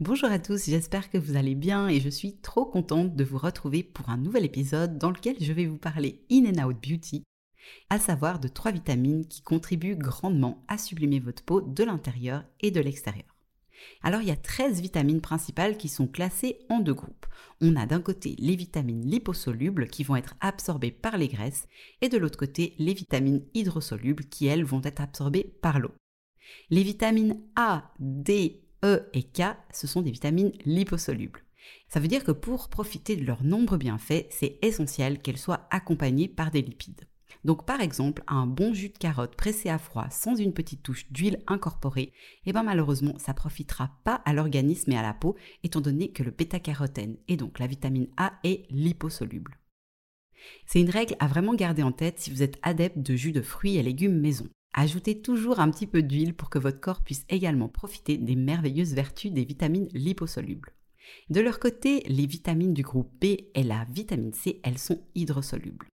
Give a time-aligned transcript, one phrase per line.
[0.00, 3.36] Bonjour à tous, j'espère que vous allez bien et je suis trop contente de vous
[3.36, 7.24] retrouver pour un nouvel épisode dans lequel je vais vous parler In and Out Beauty,
[7.90, 12.70] à savoir de trois vitamines qui contribuent grandement à sublimer votre peau de l'intérieur et
[12.70, 13.26] de l'extérieur.
[14.04, 17.26] Alors il y a 13 vitamines principales qui sont classées en deux groupes.
[17.60, 21.66] On a d'un côté les vitamines liposolubles qui vont être absorbées par les graisses
[22.02, 25.92] et de l'autre côté les vitamines hydrosolubles qui elles vont être absorbées par l'eau.
[26.70, 31.42] Les vitamines A, D, E et K, ce sont des vitamines liposolubles.
[31.88, 36.28] Ça veut dire que pour profiter de leurs nombreux bienfaits, c'est essentiel qu'elles soient accompagnées
[36.28, 37.06] par des lipides.
[37.44, 41.10] Donc par exemple, un bon jus de carotte pressé à froid sans une petite touche
[41.10, 42.12] d'huile incorporée,
[42.46, 46.22] eh ben malheureusement, ça profitera pas à l'organisme et à la peau étant donné que
[46.22, 49.58] le bêta-carotène et donc la vitamine A est liposoluble.
[50.66, 53.42] C'est une règle à vraiment garder en tête si vous êtes adepte de jus de
[53.42, 54.48] fruits et légumes maison.
[54.80, 58.94] Ajoutez toujours un petit peu d'huile pour que votre corps puisse également profiter des merveilleuses
[58.94, 60.72] vertus des vitamines liposolubles.
[61.30, 63.24] De leur côté, les vitamines du groupe B
[63.56, 65.88] et la vitamine C, elles sont hydrosolubles.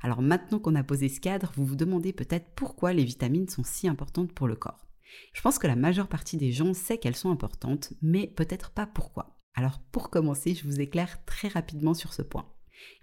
[0.00, 3.62] Alors maintenant qu'on a posé ce cadre, vous vous demandez peut-être pourquoi les vitamines sont
[3.62, 4.86] si importantes pour le corps.
[5.34, 8.86] Je pense que la majeure partie des gens sait qu'elles sont importantes, mais peut-être pas
[8.86, 9.38] pourquoi.
[9.52, 12.50] Alors pour commencer, je vous éclaire très rapidement sur ce point.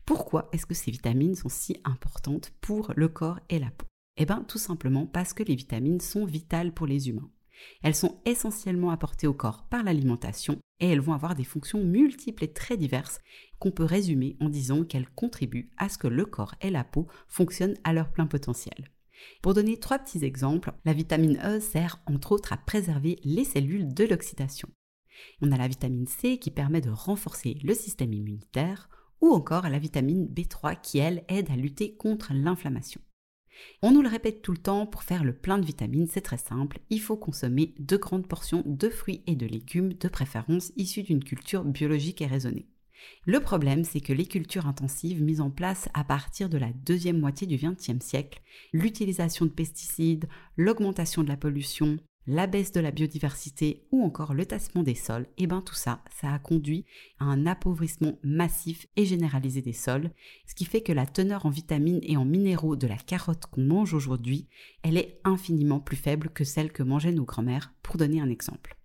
[0.03, 3.85] Pourquoi est-ce que ces vitamines sont si importantes pour le corps et la peau?
[4.17, 7.29] Eh bien, tout simplement parce que les vitamines sont vitales pour les humains.
[7.81, 12.43] Elles sont essentiellement apportées au corps par l'alimentation et elles vont avoir des fonctions multiples
[12.43, 13.19] et très diverses
[13.59, 17.07] qu'on peut résumer en disant qu'elles contribuent à ce que le corps et la peau
[17.27, 18.91] fonctionnent à leur plein potentiel.
[19.41, 23.93] Pour donner trois petits exemples, la vitamine E sert entre autres à préserver les cellules
[23.93, 24.69] de l'oxydation.
[25.41, 29.79] On a la vitamine C qui permet de renforcer le système immunitaire, ou encore la
[29.79, 33.01] vitamine B3 qui, elle, aide à lutter contre l'inflammation.
[33.81, 36.37] On nous le répète tout le temps, pour faire le plein de vitamines, c'est très
[36.37, 41.03] simple, il faut consommer de grandes portions de fruits et de légumes, de préférence issus
[41.03, 42.67] d'une culture biologique et raisonnée.
[43.25, 47.19] Le problème, c'est que les cultures intensives mises en place à partir de la deuxième
[47.19, 48.41] moitié du XXe siècle,
[48.73, 54.45] l'utilisation de pesticides, l'augmentation de la pollution, la baisse de la biodiversité ou encore le
[54.45, 56.85] tassement des sols, et eh bien tout ça, ça a conduit
[57.19, 60.11] à un appauvrissement massif et généralisé des sols,
[60.45, 63.63] ce qui fait que la teneur en vitamines et en minéraux de la carotte qu'on
[63.63, 64.49] mange aujourd'hui,
[64.83, 68.77] elle est infiniment plus faible que celle que mangeaient nos grands-mères, pour donner un exemple.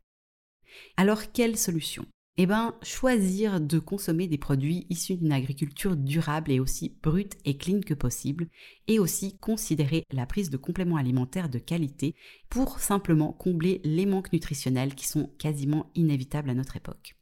[0.97, 2.07] Alors quelle solution?
[2.39, 7.59] Eh bien, choisir de consommer des produits issus d'une agriculture durable et aussi brute et
[7.59, 8.49] clean que possible,
[8.89, 12.15] et aussi considérer la prise de compléments alimentaires de qualité
[12.49, 17.17] pour simplement combler les manques nutritionnels qui sont quasiment inévitables à notre époque.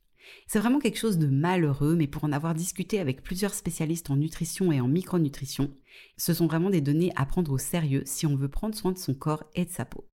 [0.47, 4.16] C'est vraiment quelque chose de malheureux, mais pour en avoir discuté avec plusieurs spécialistes en
[4.16, 5.72] nutrition et en micronutrition,
[6.16, 8.98] ce sont vraiment des données à prendre au sérieux si on veut prendre soin de
[8.98, 10.09] son corps et de sa peau.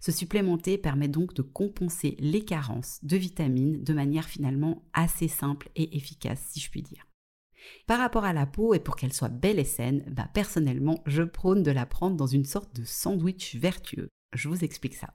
[0.00, 5.70] Ce supplémenté permet donc de compenser les carences de vitamines de manière finalement assez simple
[5.76, 7.06] et efficace, si je puis dire.
[7.86, 11.22] Par rapport à la peau et pour qu'elle soit belle et saine, bah personnellement, je
[11.22, 14.08] prône de la prendre dans une sorte de sandwich vertueux.
[14.34, 15.14] Je vous explique ça.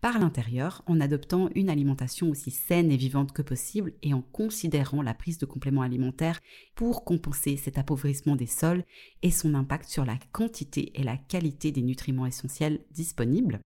[0.00, 5.02] Par l'intérieur, en adoptant une alimentation aussi saine et vivante que possible et en considérant
[5.02, 6.40] la prise de compléments alimentaires
[6.74, 8.84] pour compenser cet appauvrissement des sols
[9.22, 13.60] et son impact sur la quantité et la qualité des nutriments essentiels disponibles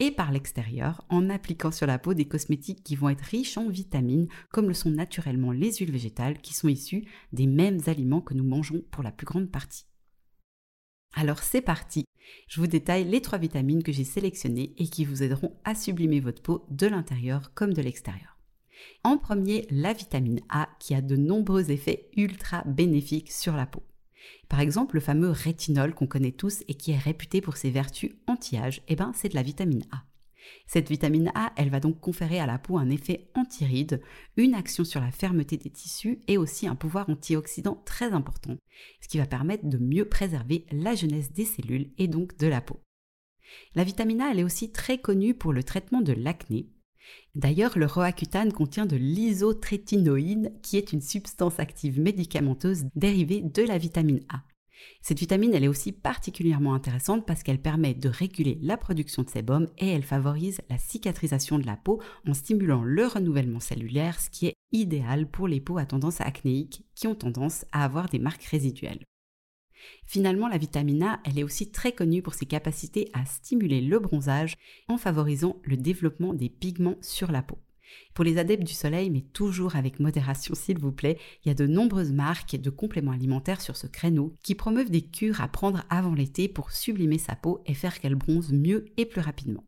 [0.00, 3.68] et par l'extérieur en appliquant sur la peau des cosmétiques qui vont être riches en
[3.68, 8.34] vitamines comme le sont naturellement les huiles végétales qui sont issues des mêmes aliments que
[8.34, 9.86] nous mangeons pour la plus grande partie.
[11.14, 12.04] Alors c'est parti,
[12.48, 16.20] je vous détaille les trois vitamines que j'ai sélectionnées et qui vous aideront à sublimer
[16.20, 18.38] votre peau de l'intérieur comme de l'extérieur.
[19.02, 23.82] En premier, la vitamine A qui a de nombreux effets ultra bénéfiques sur la peau.
[24.48, 28.12] Par exemple, le fameux rétinol qu'on connaît tous et qui est réputé pour ses vertus
[28.26, 30.04] anti-âge, eh ben, c'est de la vitamine A.
[30.66, 34.02] Cette vitamine A, elle va donc conférer à la peau un effet anti-ride,
[34.36, 38.56] une action sur la fermeté des tissus et aussi un pouvoir antioxydant très important,
[39.00, 42.60] ce qui va permettre de mieux préserver la jeunesse des cellules et donc de la
[42.60, 42.80] peau.
[43.74, 46.68] La vitamine A, elle est aussi très connue pour le traitement de l'acné,
[47.34, 53.78] D'ailleurs, le roaccutane contient de l'isotrétinoïne, qui est une substance active médicamenteuse dérivée de la
[53.78, 54.42] vitamine A.
[55.02, 59.30] Cette vitamine, elle est aussi particulièrement intéressante parce qu'elle permet de réguler la production de
[59.30, 64.30] sébum et elle favorise la cicatrisation de la peau en stimulant le renouvellement cellulaire, ce
[64.30, 68.18] qui est idéal pour les peaux à tendance acnéique qui ont tendance à avoir des
[68.18, 69.04] marques résiduelles.
[70.06, 73.98] Finalement, la vitamine A, elle est aussi très connue pour ses capacités à stimuler le
[73.98, 74.54] bronzage
[74.88, 77.58] en favorisant le développement des pigments sur la peau.
[78.14, 81.54] Pour les adeptes du soleil, mais toujours avec modération s'il vous plaît, il y a
[81.54, 85.84] de nombreuses marques de compléments alimentaires sur ce créneau qui promeuvent des cures à prendre
[85.90, 89.64] avant l'été pour sublimer sa peau et faire qu'elle bronze mieux et plus rapidement.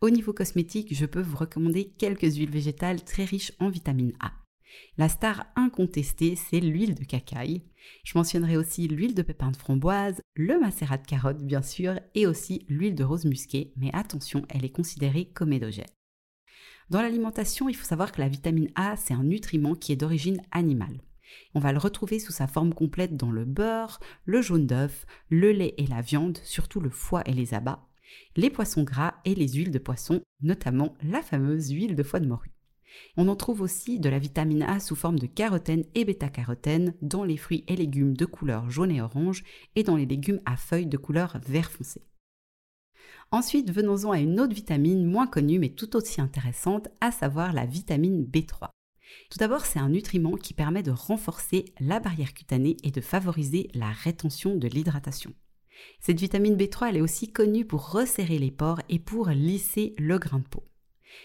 [0.00, 4.32] Au niveau cosmétique, je peux vous recommander quelques huiles végétales très riches en vitamine A.
[4.96, 7.62] La star incontestée, c'est l'huile de cacaille.
[8.04, 12.26] Je mentionnerai aussi l'huile de pépin de framboise, le macérat de carotte bien sûr, et
[12.26, 15.86] aussi l'huile de rose musquée, mais attention, elle est considérée comme édogène.
[16.90, 20.42] Dans l'alimentation, il faut savoir que la vitamine A, c'est un nutriment qui est d'origine
[20.50, 21.00] animale.
[21.54, 25.52] On va le retrouver sous sa forme complète dans le beurre, le jaune d'œuf, le
[25.52, 27.88] lait et la viande, surtout le foie et les abats,
[28.36, 32.28] les poissons gras et les huiles de poisson, notamment la fameuse huile de foie de
[32.28, 32.53] morue.
[33.16, 37.24] On en trouve aussi de la vitamine A sous forme de carotène et bêta-carotène dans
[37.24, 39.44] les fruits et légumes de couleur jaune et orange
[39.76, 42.02] et dans les légumes à feuilles de couleur vert foncé.
[43.30, 47.66] Ensuite, venons-en à une autre vitamine moins connue mais tout aussi intéressante, à savoir la
[47.66, 48.68] vitamine B3.
[49.30, 53.68] Tout d'abord, c'est un nutriment qui permet de renforcer la barrière cutanée et de favoriser
[53.74, 55.32] la rétention de l'hydratation.
[56.00, 60.18] Cette vitamine B3, elle est aussi connue pour resserrer les pores et pour lisser le
[60.18, 60.64] grain de peau.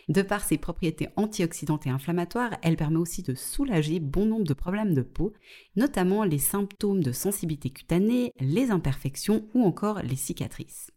[0.08, 4.54] De par ses propriétés antioxydantes et inflammatoires, elle permet aussi de soulager bon nombre de
[4.54, 5.34] problèmes de peau,
[5.76, 10.92] notamment les symptômes de sensibilité cutanée, les imperfections ou encore les cicatrices.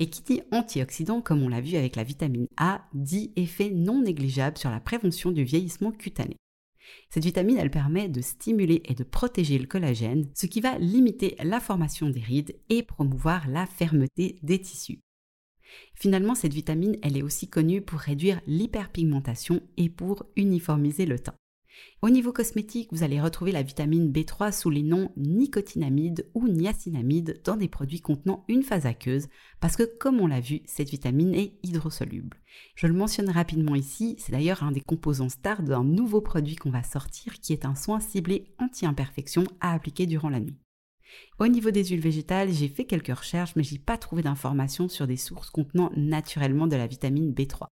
[0.00, 4.02] Et qui dit antioxydant, comme on l'a vu avec la vitamine A, dit effet non
[4.02, 6.36] négligeable sur la prévention du vieillissement cutané.
[7.10, 11.36] Cette vitamine, elle permet de stimuler et de protéger le collagène, ce qui va limiter
[11.42, 15.00] la formation des rides et promouvoir la fermeté des tissus.
[15.94, 21.34] Finalement, cette vitamine, elle est aussi connue pour réduire l'hyperpigmentation et pour uniformiser le teint.
[22.02, 27.40] Au niveau cosmétique, vous allez retrouver la vitamine B3 sous les noms nicotinamide ou niacinamide
[27.44, 29.28] dans des produits contenant une phase aqueuse
[29.60, 32.36] parce que comme on l'a vu, cette vitamine est hydrosoluble.
[32.74, 36.70] Je le mentionne rapidement ici, c'est d'ailleurs un des composants stars d'un nouveau produit qu'on
[36.70, 40.58] va sortir qui est un soin ciblé anti-imperfection à appliquer durant la nuit.
[41.38, 45.06] Au niveau des huiles végétales, j'ai fait quelques recherches mais j'ai pas trouvé d'informations sur
[45.06, 47.66] des sources contenant naturellement de la vitamine B3.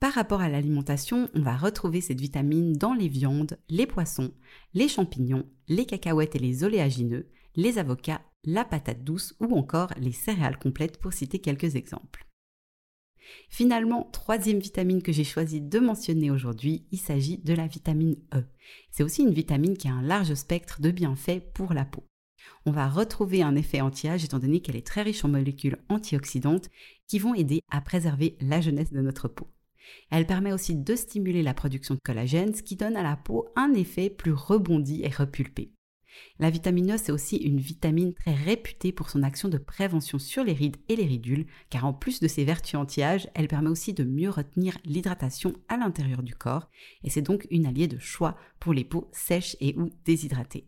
[0.00, 4.32] Par rapport à l'alimentation, on va retrouver cette vitamine dans les viandes, les poissons,
[4.72, 10.12] les champignons, les cacahuètes et les oléagineux, les avocats, la patate douce ou encore les
[10.12, 12.26] céréales complètes pour citer quelques exemples.
[13.48, 18.44] Finalement, troisième vitamine que j'ai choisi de mentionner aujourd'hui, il s'agit de la vitamine E.
[18.90, 22.04] C'est aussi une vitamine qui a un large spectre de bienfaits pour la peau.
[22.66, 26.70] On va retrouver un effet anti-âge étant donné qu'elle est très riche en molécules antioxydantes
[27.06, 29.48] qui vont aider à préserver la jeunesse de notre peau.
[30.10, 33.48] Elle permet aussi de stimuler la production de collagène, ce qui donne à la peau
[33.56, 35.72] un effet plus rebondi et repulpé.
[36.38, 40.44] La vitamine E, c'est aussi une vitamine très réputée pour son action de prévention sur
[40.44, 43.94] les rides et les ridules, car en plus de ses vertus anti-âge, elle permet aussi
[43.94, 46.70] de mieux retenir l'hydratation à l'intérieur du corps,
[47.02, 50.66] et c'est donc une alliée de choix pour les peaux sèches et ou déshydratées.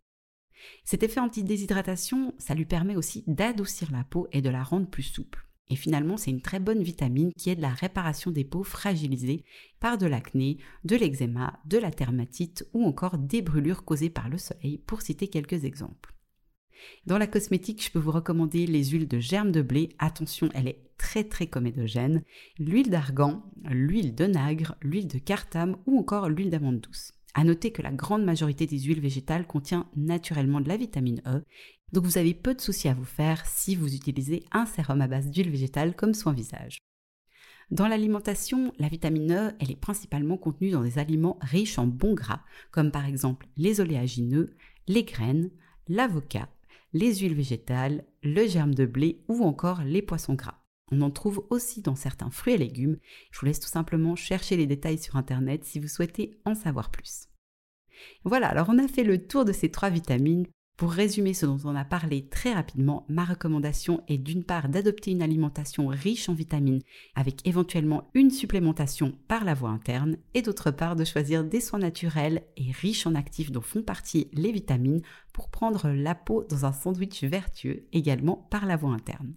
[0.85, 5.03] Cet effet anti-déshydratation, ça lui permet aussi d'adoucir la peau et de la rendre plus
[5.03, 5.47] souple.
[5.69, 9.45] Et finalement, c'est une très bonne vitamine qui aide la réparation des peaux fragilisées
[9.81, 14.39] par de l'acné, de l'eczéma, de la dermatite ou encore des brûlures causées par le
[14.39, 16.15] soleil, pour citer quelques exemples.
[17.07, 19.89] Dans la cosmétique, je peux vous recommander les huiles de germe de blé.
[19.99, 22.23] Attention, elle est très très comédogène.
[22.59, 27.13] L'huile d'argan, l'huile de nagre, l'huile de cartame ou encore l'huile d'amande douce.
[27.39, 31.43] À noter que la grande majorité des huiles végétales contient naturellement de la vitamine E
[31.93, 35.07] donc vous avez peu de soucis à vous faire si vous utilisez un sérum à
[35.07, 36.79] base d'huile végétale comme soin visage.
[37.71, 42.43] Dans l'alimentation, la vitamine E, est principalement contenue dans des aliments riches en bons gras,
[42.71, 44.55] comme par exemple les oléagineux,
[44.87, 45.51] les graines,
[45.89, 46.49] l'avocat,
[46.93, 50.66] les huiles végétales, le germe de blé ou encore les poissons gras.
[50.93, 52.99] On en trouve aussi dans certains fruits et légumes.
[53.33, 56.91] Je vous laisse tout simplement chercher les détails sur Internet si vous souhaitez en savoir
[56.91, 57.29] plus.
[58.25, 60.47] Voilà, alors on a fait le tour de ces trois vitamines.
[60.77, 65.11] Pour résumer ce dont on a parlé très rapidement, ma recommandation est d'une part d'adopter
[65.11, 66.83] une alimentation riche en vitamines
[67.15, 71.79] avec éventuellement une supplémentation par la voie interne et d'autre part de choisir des soins
[71.79, 75.01] naturels et riches en actifs dont font partie les vitamines
[75.33, 79.35] pour prendre la peau dans un sandwich vertueux également par la voie interne.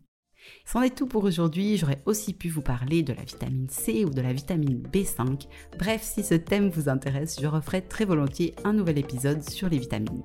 [0.65, 4.10] C'en est tout pour aujourd'hui, j'aurais aussi pu vous parler de la vitamine C ou
[4.10, 5.48] de la vitamine B5.
[5.77, 9.79] Bref, si ce thème vous intéresse, je referai très volontiers un nouvel épisode sur les
[9.79, 10.24] vitamines.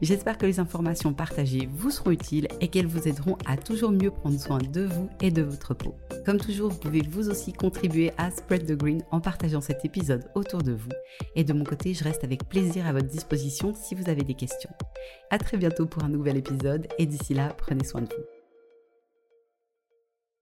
[0.00, 4.10] J'espère que les informations partagées vous seront utiles et qu'elles vous aideront à toujours mieux
[4.10, 5.94] prendre soin de vous et de votre peau.
[6.24, 10.24] Comme toujours, vous pouvez vous aussi contribuer à Spread the Green en partageant cet épisode
[10.34, 10.90] autour de vous.
[11.34, 14.34] Et de mon côté, je reste avec plaisir à votre disposition si vous avez des
[14.34, 14.70] questions.
[15.30, 18.41] A très bientôt pour un nouvel épisode et d'ici là, prenez soin de vous.